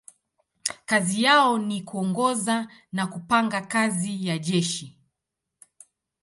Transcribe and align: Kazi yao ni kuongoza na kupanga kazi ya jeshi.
Kazi 0.85 1.23
yao 1.23 1.57
ni 1.57 1.81
kuongoza 1.81 2.67
na 2.91 3.07
kupanga 3.07 3.61
kazi 3.61 4.27
ya 4.27 4.39
jeshi. 4.39 4.97